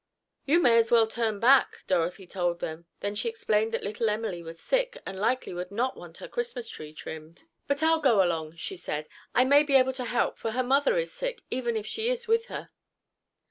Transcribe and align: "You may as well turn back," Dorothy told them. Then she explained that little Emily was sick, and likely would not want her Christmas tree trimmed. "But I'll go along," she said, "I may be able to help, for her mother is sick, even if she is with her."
"You 0.47 0.59
may 0.59 0.79
as 0.79 0.89
well 0.89 1.05
turn 1.05 1.39
back," 1.39 1.81
Dorothy 1.85 2.25
told 2.25 2.59
them. 2.59 2.87
Then 3.01 3.13
she 3.13 3.29
explained 3.29 3.71
that 3.71 3.83
little 3.83 4.09
Emily 4.09 4.41
was 4.41 4.59
sick, 4.59 4.97
and 5.05 5.19
likely 5.19 5.53
would 5.53 5.69
not 5.69 5.95
want 5.95 6.17
her 6.17 6.27
Christmas 6.27 6.67
tree 6.69 6.91
trimmed. 6.91 7.43
"But 7.67 7.83
I'll 7.83 8.01
go 8.01 8.23
along," 8.25 8.55
she 8.55 8.77
said, 8.77 9.07
"I 9.35 9.45
may 9.45 9.61
be 9.61 9.75
able 9.75 9.93
to 9.93 10.05
help, 10.05 10.39
for 10.39 10.53
her 10.53 10.63
mother 10.63 10.97
is 10.97 11.13
sick, 11.13 11.43
even 11.51 11.77
if 11.77 11.85
she 11.85 12.09
is 12.09 12.27
with 12.27 12.47
her." 12.47 12.71